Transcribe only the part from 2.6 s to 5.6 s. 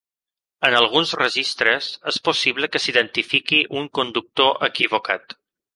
que s'identifiqui un conductor equivocat.